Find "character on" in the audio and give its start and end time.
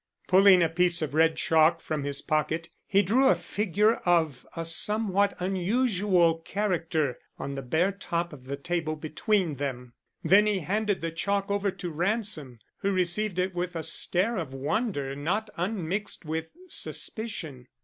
6.39-7.53